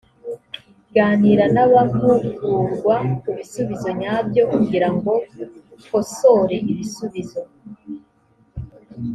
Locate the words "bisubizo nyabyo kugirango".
3.37-5.11